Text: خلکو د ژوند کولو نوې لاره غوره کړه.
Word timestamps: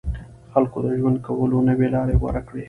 خلکو 0.53 0.77
د 0.85 0.87
ژوند 0.99 1.17
کولو 1.25 1.57
نوې 1.69 1.87
لاره 1.93 2.13
غوره 2.21 2.41
کړه. 2.47 2.59